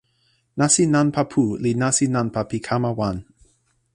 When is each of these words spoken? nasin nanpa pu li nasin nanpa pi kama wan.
nasin 0.59 0.89
nanpa 0.95 1.21
pu 1.31 1.41
li 1.63 1.71
nasin 1.81 2.11
nanpa 2.15 2.41
pi 2.49 2.57
kama 2.67 2.91
wan. 2.99 3.17